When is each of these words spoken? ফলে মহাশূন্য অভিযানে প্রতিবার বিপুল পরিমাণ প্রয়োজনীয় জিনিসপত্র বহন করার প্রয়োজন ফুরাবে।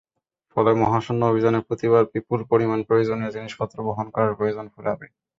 ফলে 0.53 0.71
মহাশূন্য 0.81 1.21
অভিযানে 1.25 1.59
প্রতিবার 1.67 2.03
বিপুল 2.13 2.39
পরিমাণ 2.51 2.79
প্রয়োজনীয় 2.87 3.31
জিনিসপত্র 3.31 3.77
বহন 3.87 4.07
করার 4.15 4.37
প্রয়োজন 4.37 4.65
ফুরাবে। 4.73 5.05